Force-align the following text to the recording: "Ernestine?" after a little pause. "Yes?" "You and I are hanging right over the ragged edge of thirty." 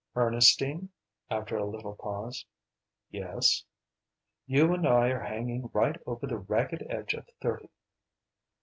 "Ernestine?" 0.15 0.89
after 1.29 1.57
a 1.57 1.63
little 1.69 1.93
pause. 1.95 2.43
"Yes?" 3.11 3.65
"You 4.47 4.73
and 4.73 4.87
I 4.87 5.09
are 5.09 5.19
hanging 5.21 5.69
right 5.73 5.95
over 6.07 6.25
the 6.25 6.39
ragged 6.39 6.87
edge 6.89 7.13
of 7.13 7.29
thirty." 7.39 7.69